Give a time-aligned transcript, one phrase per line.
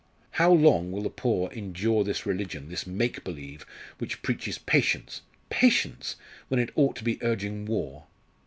[0.31, 3.67] "How long will the poor endure this religion this make believe
[3.99, 6.15] which preaches patience, patience!
[6.47, 8.05] when it ought to be urging war?"